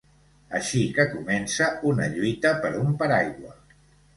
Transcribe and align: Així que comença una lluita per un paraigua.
Així 0.59 0.79
que 0.95 1.05
comença 1.11 1.67
una 1.91 2.09
lluita 2.15 2.55
per 2.65 2.73
un 2.81 2.99
paraigua. 3.03 3.55